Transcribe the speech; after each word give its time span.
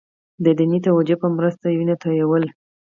د 0.43 0.45
دیني 0.57 0.79
توجیه 0.87 1.17
په 1.21 1.27
مرسته 1.37 1.65
وینه 1.77 1.95
تویول. 2.01 2.43